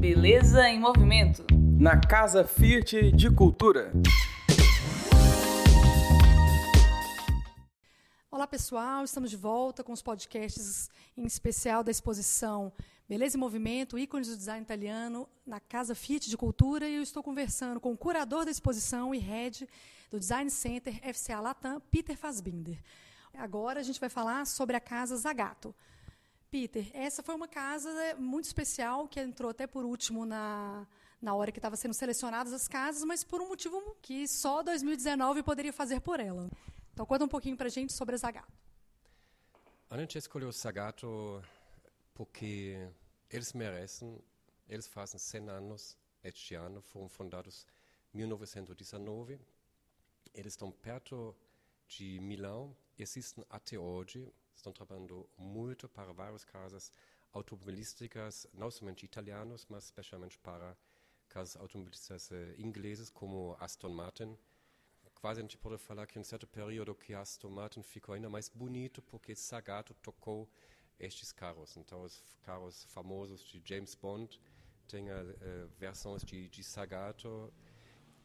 Beleza 0.00 0.66
em 0.66 0.80
Movimento. 0.80 1.44
Na 1.78 2.00
Casa 2.00 2.42
Fiat 2.42 3.12
de 3.12 3.30
Cultura. 3.30 3.92
Olá 8.30 8.46
pessoal, 8.46 9.04
estamos 9.04 9.28
de 9.28 9.36
volta 9.36 9.84
com 9.84 9.92
os 9.92 10.00
podcasts 10.00 10.88
em 11.14 11.26
especial 11.26 11.84
da 11.84 11.90
exposição 11.90 12.72
Beleza 13.06 13.36
em 13.36 13.40
Movimento, 13.40 13.98
ícones 13.98 14.28
do 14.28 14.38
design 14.38 14.62
italiano 14.62 15.28
na 15.46 15.60
Casa 15.60 15.94
Fiat 15.94 16.30
de 16.30 16.36
Cultura 16.38 16.88
e 16.88 16.94
eu 16.94 17.02
estou 17.02 17.22
conversando 17.22 17.78
com 17.78 17.92
o 17.92 17.96
curador 17.96 18.46
da 18.46 18.50
exposição 18.50 19.14
e 19.14 19.18
head 19.18 19.68
do 20.10 20.18
Design 20.18 20.50
Center 20.50 20.94
FCA 21.14 21.40
Latam, 21.40 21.78
Peter 21.90 22.16
Fassbinder. 22.16 22.78
Agora 23.34 23.80
a 23.80 23.82
gente 23.82 24.00
vai 24.00 24.08
falar 24.08 24.46
sobre 24.46 24.74
a 24.76 24.80
Casa 24.80 25.14
Zagato. 25.18 25.74
Peter, 26.50 26.90
essa 26.92 27.22
foi 27.22 27.34
uma 27.34 27.46
casa 27.46 27.88
muito 28.18 28.46
especial 28.46 29.06
que 29.06 29.20
entrou 29.20 29.50
até 29.50 29.66
por 29.68 29.84
último 29.84 30.26
na, 30.26 30.86
na 31.22 31.32
hora 31.34 31.52
que 31.52 31.58
estava 31.58 31.76
sendo 31.76 31.94
selecionadas 31.94 32.52
as 32.52 32.66
casas, 32.66 33.04
mas 33.04 33.22
por 33.22 33.40
um 33.40 33.48
motivo 33.48 33.96
que 34.02 34.26
só 34.26 34.62
2019 34.62 35.44
poderia 35.44 35.72
fazer 35.72 36.00
por 36.00 36.18
ela. 36.18 36.50
Então 36.92 37.06
conta 37.06 37.24
um 37.24 37.28
pouquinho 37.28 37.56
para 37.56 37.66
a 37.66 37.70
gente 37.70 37.92
sobre 37.92 38.16
a 38.16 38.18
Zagato. 38.18 38.52
A 39.88 39.96
gente 39.96 40.18
escolheu 40.18 40.50
Zagato 40.50 41.42
porque 42.14 42.90
eles 43.30 43.52
merecem, 43.52 44.18
eles 44.68 44.88
fazem 44.88 45.18
100 45.20 45.48
anos 45.48 45.96
este 46.22 46.54
ano, 46.54 46.82
foram 46.82 47.08
fundados 47.08 47.64
em 48.12 48.18
1919, 48.18 49.38
eles 50.34 50.52
estão 50.52 50.70
perto 50.72 51.34
de 51.86 52.18
Milão, 52.20 52.76
existem 52.98 53.44
até 53.48 53.78
hoje, 53.78 54.28
estão 54.60 54.72
trabalhando 54.72 55.28
muito 55.36 55.88
para 55.88 56.12
várias 56.12 56.44
casas 56.44 56.92
automobilísticas, 57.32 58.46
não 58.52 58.70
somente 58.70 59.04
italianos, 59.04 59.66
mas 59.68 59.84
especialmente 59.84 60.38
para 60.38 60.76
casas 61.28 61.56
automobilísticas 61.56 62.30
eh, 62.32 62.54
inglesas 62.58 63.10
como 63.10 63.56
Aston 63.58 63.90
Martin. 63.90 64.36
Quase 65.14 65.40
a 65.40 65.42
gente 65.42 65.58
pode 65.58 65.78
falar 65.78 66.06
que 66.06 66.18
em 66.18 66.24
certo 66.24 66.46
período 66.46 66.94
que 66.94 67.14
Aston 67.14 67.50
Martin 67.50 67.82
ficou 67.82 68.14
ainda 68.14 68.28
mais 68.28 68.48
bonito 68.48 69.02
porque 69.02 69.34
Sagato 69.34 69.94
tocou 69.94 70.48
estes 70.98 71.30
carros. 71.30 71.76
Então, 71.76 72.02
os 72.02 72.22
carros 72.42 72.84
famosos 72.84 73.42
de 73.42 73.62
James 73.64 73.94
Bond 73.94 74.40
têm 74.88 75.10
uh, 75.10 75.68
versões 75.78 76.22
de, 76.22 76.48
de 76.48 76.64
Sagato. 76.64 77.52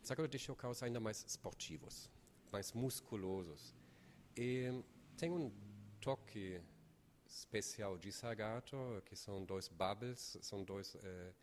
Sagato 0.01 0.29
deixou 0.29 0.55
carros 0.55 0.81
ainda 0.83 0.99
mais 0.99 1.23
esportivos, 1.25 2.09
mais 2.51 2.71
musculosos. 2.71 3.75
E 4.37 4.83
tem 5.17 5.29
um 5.31 5.51
toque 6.05 6.61
especial 7.25 7.97
de 7.97 8.11
Sagato, 8.11 8.77
que 9.07 9.15
são 9.15 9.43
dois 9.43 9.67
bubbles, 9.67 10.37
são 10.39 10.63
dois 10.63 10.93
uh, 10.93 11.33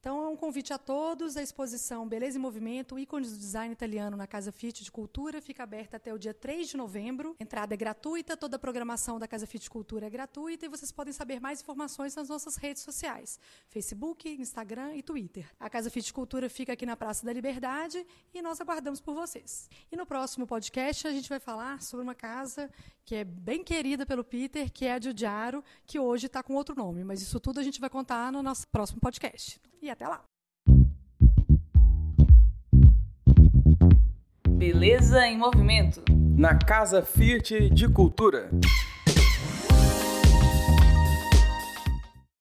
Então, 0.02 0.20
é 0.26 0.28
um 0.30 0.36
convite 0.36 0.74
a 0.74 0.80
todos. 0.80 1.38
A 1.38 1.44
exposição 1.44 2.08
Beleza 2.08 2.36
em 2.36 2.42
Movimento, 2.42 2.98
ícones 2.98 3.34
do 3.34 3.38
design 3.38 3.72
italiano 3.72 4.18
na 4.18 4.26
Casa 4.26 4.52
Fit 4.52 4.84
de 4.84 4.92
Cultura, 4.92 5.40
fica 5.44 5.62
aberta 5.62 5.98
até 5.98 6.12
o 6.12 6.18
dia 6.18 6.34
3 6.34 6.70
de 6.70 6.76
novembro. 6.76 7.36
Entrada 7.40 7.76
é 7.76 7.78
gratuita, 7.78 8.36
toda 8.36 8.56
a 8.56 8.60
programação 8.60 9.20
da 9.20 9.28
Casa 9.28 9.46
Fit 9.46 9.62
de 9.62 9.70
Cultura 9.70 10.08
é 10.08 10.10
gratuita 10.10 10.66
e 10.66 10.70
vocês 10.70 10.92
podem 10.92 11.14
saber 11.14 11.40
mais 11.40 11.62
informações 11.62 12.16
nas 12.16 12.30
nossas 12.30 12.56
redes 12.56 12.82
sociais: 12.82 13.40
Facebook, 13.70 14.28
Instagram 14.28 14.96
e 14.96 15.04
Twitter. 15.04 15.48
A 15.60 15.70
Casa 15.70 15.92
Fit 15.92 16.08
de 16.08 16.14
Cultura 16.14 16.50
fica 16.50 16.74
aqui 16.74 16.84
na 16.86 16.98
Praça 16.98 17.24
da 17.24 17.32
Liberdade 17.32 18.04
e 18.34 18.42
nós 18.42 18.60
aguardamos 18.60 19.00
por 19.00 19.14
vocês. 19.14 19.70
E 19.92 19.96
no 19.96 20.08
próximo 20.08 20.48
podcast 20.48 21.08
a 21.08 21.12
gente 21.12 21.30
vai 21.30 21.40
falar 21.40 21.80
sobre 21.84 22.04
uma 22.04 22.16
casa 22.16 22.72
que 23.06 23.14
é 23.14 23.24
bem 23.24 23.64
querida 23.64 24.04
pelo 24.04 24.24
Peter, 24.24 24.72
que 24.72 24.86
é 24.86 24.94
a 24.94 25.00
Giugiaro, 25.00 25.64
que 25.86 26.00
hoje 26.00 26.26
está 26.26 26.42
com 26.42 26.56
outro 26.56 26.74
nome, 26.74 27.04
mas 27.04 27.22
isso 27.22 27.40
tudo 27.40 27.60
a 27.60 27.64
gente 27.64 27.80
vai 27.80 27.90
contar 27.92 28.32
no 28.32 28.42
nosso 28.42 28.64
próximo 28.72 29.00
podcast. 29.00 29.60
E 29.82 29.90
até 29.90 30.08
lá! 30.08 30.24
Beleza 34.50 35.28
em 35.28 35.38
Movimento. 35.38 36.04
Na 36.38 36.56
Casa 36.58 37.04
Fiat 37.04 37.70
de 37.70 37.88
Cultura. 37.90 38.50